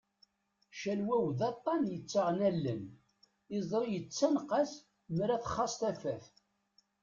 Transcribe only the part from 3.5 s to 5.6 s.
iẓri yettanqas m'ara